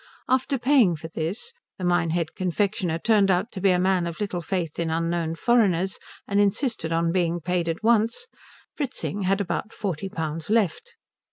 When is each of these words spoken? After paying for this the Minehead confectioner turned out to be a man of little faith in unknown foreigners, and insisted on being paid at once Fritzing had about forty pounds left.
After 0.27 0.57
paying 0.57 0.95
for 0.95 1.09
this 1.09 1.53
the 1.77 1.83
Minehead 1.83 2.33
confectioner 2.33 2.97
turned 2.97 3.29
out 3.29 3.51
to 3.51 3.61
be 3.61 3.69
a 3.69 3.77
man 3.77 4.07
of 4.07 4.19
little 4.19 4.41
faith 4.41 4.79
in 4.79 4.89
unknown 4.89 5.35
foreigners, 5.35 5.99
and 6.27 6.39
insisted 6.41 6.91
on 6.91 7.11
being 7.11 7.39
paid 7.39 7.69
at 7.69 7.83
once 7.83 8.25
Fritzing 8.75 9.21
had 9.25 9.39
about 9.39 9.71
forty 9.71 10.09
pounds 10.09 10.49
left. 10.49 10.95